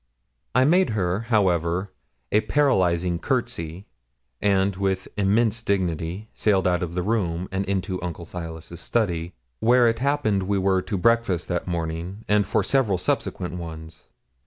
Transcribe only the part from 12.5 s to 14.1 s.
several subsequent ones.